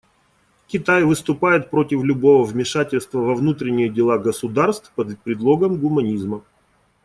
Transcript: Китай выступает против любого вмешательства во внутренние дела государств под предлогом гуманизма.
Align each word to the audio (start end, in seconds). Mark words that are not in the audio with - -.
Китай 0.65 1.03
выступает 1.03 1.69
против 1.69 2.03
любого 2.03 2.43
вмешательства 2.43 3.19
во 3.19 3.35
внутренние 3.35 3.87
дела 3.87 4.17
государств 4.17 4.91
под 4.95 5.19
предлогом 5.19 5.79
гуманизма. 5.79 6.41